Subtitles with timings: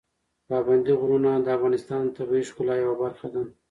[0.47, 3.43] پابندي غرونه د افغانستان د طبیعي ښکلا یوه برخه ده.